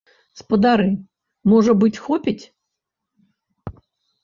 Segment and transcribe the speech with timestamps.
[0.39, 0.87] Спадары,
[1.53, 2.43] можа быць, хопіць?